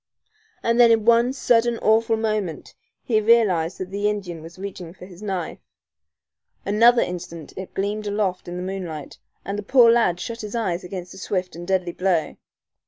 And 0.63 0.79
then 0.79 0.89
in 0.89 1.05
one 1.05 1.31
sudden, 1.31 1.77
awful 1.77 2.17
moment 2.17 2.73
he 3.03 3.21
realized 3.21 3.77
that 3.77 3.91
the 3.91 4.09
Indian 4.09 4.41
was 4.41 4.57
reaching 4.57 4.95
for 4.95 5.05
his 5.05 5.21
knife. 5.21 5.59
Another 6.65 7.03
instant 7.03 7.53
it 7.55 7.75
gleamed 7.75 8.07
aloft 8.07 8.47
in 8.47 8.57
the 8.57 8.63
moonlight, 8.63 9.19
and 9.45 9.59
the 9.59 9.61
poor 9.61 9.91
lad 9.91 10.19
shut 10.19 10.41
his 10.41 10.55
eyes 10.55 10.83
against 10.83 11.11
the 11.11 11.19
swift 11.19 11.55
and 11.55 11.67
deadly 11.67 11.91
blow. 11.91 12.35